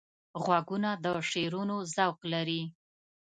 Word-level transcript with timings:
غوږونه 0.43 0.91
د 1.03 1.05
شعرونو 1.29 1.77
ذوق 1.93 2.19
لري 2.33 2.61